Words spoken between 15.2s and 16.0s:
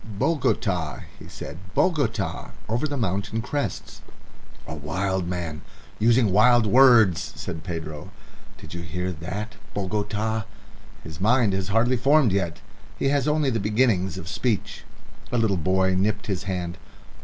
A little boy